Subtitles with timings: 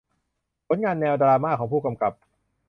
[0.67, 2.13] ผลงานแนวดราม่าของผู้กำกับ